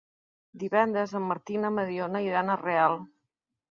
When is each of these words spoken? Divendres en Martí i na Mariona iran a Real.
Divendres 0.63 1.13
en 1.21 1.27
Martí 1.33 1.59
i 1.59 1.63
na 1.69 1.73
Mariona 1.79 2.27
iran 2.33 2.53
a 2.57 2.61
Real. 2.67 3.03